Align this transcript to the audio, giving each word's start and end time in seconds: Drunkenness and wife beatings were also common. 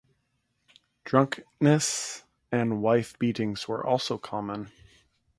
Drunkenness 1.03 2.23
and 2.51 2.81
wife 2.81 3.19
beatings 3.19 3.67
were 3.67 3.85
also 3.85 4.17
common. 4.17 4.71